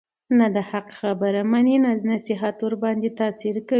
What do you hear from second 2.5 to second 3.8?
ورباندي تأثير كوي،